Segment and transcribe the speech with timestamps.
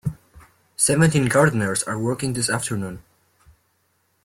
[0.77, 3.03] Seventeen gardeners are working this afternoon.